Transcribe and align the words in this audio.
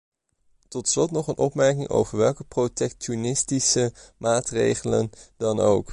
Tot 0.67 0.87
slot 0.87 1.11
nog 1.11 1.27
een 1.27 1.37
opmerking 1.37 1.89
over 1.89 2.17
welke 2.17 2.43
protectionistische 2.43 3.93
maatregelen 4.17 5.09
dan 5.37 5.59
ook. 5.59 5.89